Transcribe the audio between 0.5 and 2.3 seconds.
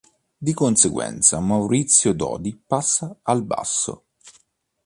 conseguenza Maurizio